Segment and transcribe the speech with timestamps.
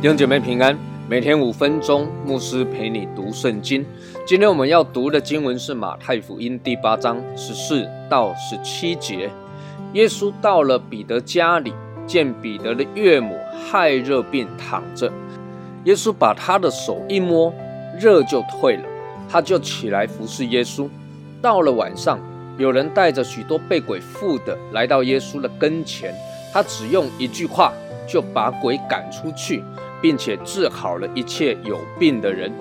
[0.00, 3.84] 弟兄姐妹平安，每天五分钟，牧师陪你读圣经。
[4.24, 9.28] 今天我们要读的经文是马太福音第八章十四到十七节。
[9.92, 11.74] 耶稣到了彼得家里，
[12.06, 13.36] 见彼得的岳母
[13.70, 15.12] 害热病躺着，
[15.88, 17.50] 耶稣把他的手一摸，
[17.98, 18.84] 热就退了，
[19.26, 20.86] 他就起来服侍耶稣。
[21.40, 22.20] 到了晚上，
[22.58, 26.14] 有人带着许多被鬼附的来到耶稣的跟前，
[26.52, 27.72] 他只用一句话
[28.06, 29.64] 就把鬼赶出去。
[30.00, 32.52] 并且治好了一切有病的人，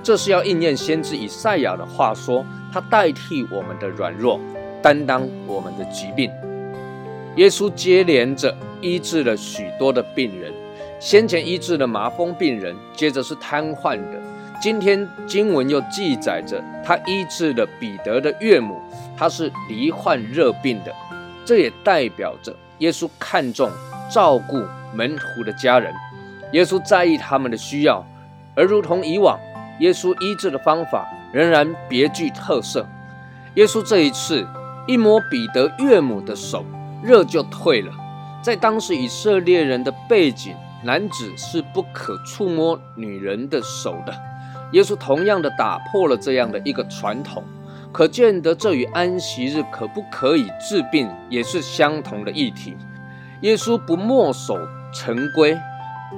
[0.00, 4.38] 这是要应验先知以赛亚的话说：“他代替我们的软弱，
[4.80, 6.30] 担当我们的疾病。”
[7.34, 10.52] 耶稣接连着医治了许多的病人，
[11.00, 14.20] 先前医治的麻风病人，接着是瘫痪的。
[14.60, 18.80] 今天经文又记载着他医治了彼得的岳母，
[19.16, 20.94] 他是罹患热病的。
[21.44, 23.70] 这也代表着耶稣看重
[24.10, 24.62] 照顾
[24.94, 25.92] 门徒的家人。
[26.52, 28.02] 耶稣在意他们的需要，
[28.54, 29.38] 而如同以往，
[29.80, 32.88] 耶稣医治的方法仍然别具特色。
[33.56, 34.46] 耶稣这一次
[34.86, 36.64] 一摸彼得岳母的手，
[37.02, 37.92] 热就退了。
[38.40, 40.54] 在当时以色列人的背景，
[40.84, 44.14] 男子是不可触摸女人的手的。
[44.72, 47.42] 耶稣同样的打破了这样的一个传统，
[47.92, 52.76] 可见得这与安息日可不可以治病也是相同的议题。
[53.42, 54.58] 耶稣不墨守
[54.92, 55.56] 成规。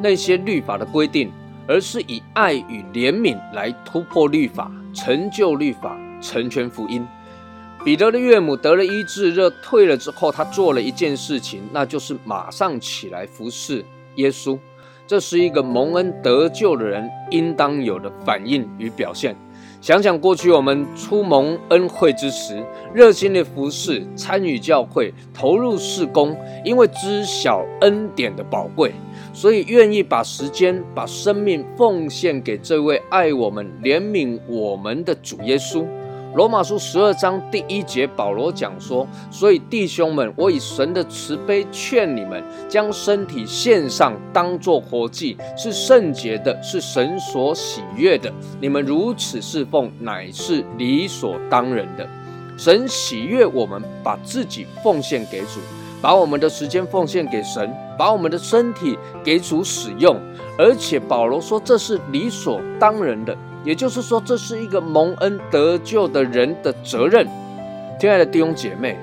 [0.03, 1.33] 那些律法的规定，
[1.67, 7.06] 而是以爱与怜悯来突破律法，成就律法，成全福音。
[7.83, 13.83] 彼得的岳母得了医治，热退了之后，他做了一件事情，那就是马上起来服侍
[14.17, 14.59] 耶稣。
[15.06, 19.36] 这是一个蒙恩得救的人应当有的反应与表现。
[19.81, 22.61] 想想过去我们出蒙恩惠之时，
[22.92, 28.93] 热心的服侍、参与教会、投入事工，因为知晓恩典的宝贵。
[29.32, 35.84] 所以愿意把时间、把生命奉献给这位爱我们、怜悯我们的主耶稣。
[36.36, 48.30] 罗马书十二章第一节，保罗讲说：“所以弟兄们，我以神的慈悲劝你们，将身体献上，当作活祭，是圣洁的，是神所喜悦的。
[48.60, 52.06] 你们如此侍奉，乃是理所当然的。
[52.58, 55.58] 神喜悦我们把自己奉献给主。”
[56.02, 60.14] 把我们的时间奉献给神，把我们的身体给主使用，
[60.58, 63.34] 而且保罗说这是理所当然的，
[63.66, 67.27] 也就是说这是一个蒙恩得救的人的责任。
[67.99, 68.97] 亲爱的弟兄姐妹，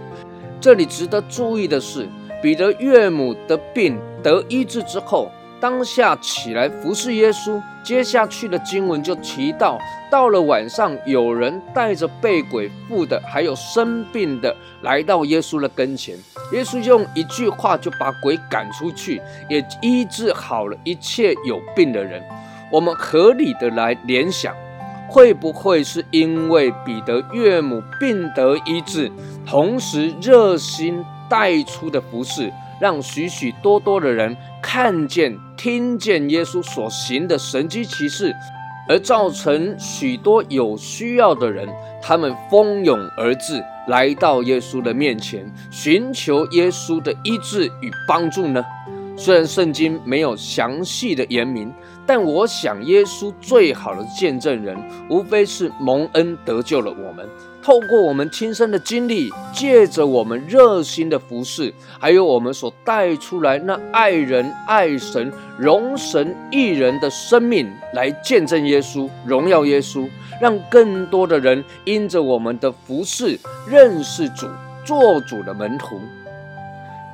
[0.62, 2.08] 这里值得注意的是，
[2.42, 5.30] 彼得岳母的病得医治之后。
[5.60, 9.78] 当下起来服侍耶稣，接下去的经文就提到，
[10.12, 16.18] 到了晚上，有人带着被鬼附的，还有生病的，来到耶稣的跟前。
[16.52, 22.22] 耶稣用一句话就把鬼赶出去，也医治好了一切有病的人。
[22.74, 24.52] 我们合理的来联想，
[25.08, 29.12] 会不会是因为彼得岳母病得医治，
[29.46, 32.52] 同时热心带出的服侍，
[32.82, 35.38] 让许许多多的人看见？
[35.56, 38.36] 听见耶稣所行的神迹奇事，
[38.90, 41.70] 而造成许多有需要的人，
[42.02, 48.66] 他们蜂拥而至，来到耶稣的面前，寻求耶稣的医治与帮助呢？
[49.16, 51.72] 虽然圣经没有详细的言明，
[52.06, 54.78] 但我想耶稣最好的见证人，
[55.10, 57.28] 无非是蒙恩得救了我们。
[57.62, 70.10] 透过我们亲身的经历，借着我们热心的服侍，还有我们所带出来那爱人、爱神、荣神、益人的生命，来见证耶稣、荣耀耶稣，
[70.42, 74.48] 让更多的人因着我们的服侍认识主、
[74.84, 76.02] 做主的门徒。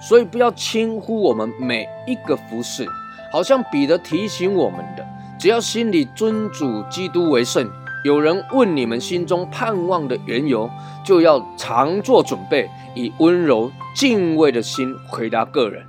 [0.01, 2.87] 所以，不要轻忽我们每一个服侍，
[3.31, 5.05] 好像彼得提醒我们的：
[5.37, 7.69] 只要心里尊主基督为圣。
[8.05, 10.69] 有人问你们心中盼望的缘由，
[11.03, 15.85] 就要常做准备，以温柔敬畏的心回答个人。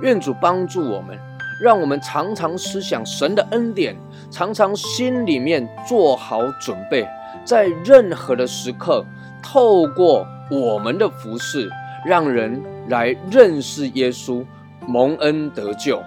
[0.00, 1.18] 愿主帮助我们，
[1.62, 3.94] 让我们常常思想神的恩典，
[4.30, 7.06] 常常心里面做好准备，
[7.44, 9.04] 在任何的时刻，
[9.42, 11.70] 透过我们的服饰，
[12.04, 14.44] 让人来认识耶稣，
[14.86, 16.02] 蒙恩得救。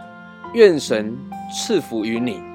[0.54, 1.18] 愿神
[1.54, 2.55] 赐福于你。